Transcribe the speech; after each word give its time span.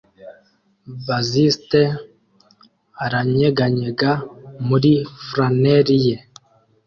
Bassiste 1.05 1.81
aranyeganyega 3.05 4.11
muri 4.67 4.91
flannels 5.25 5.91
ye 6.05 6.15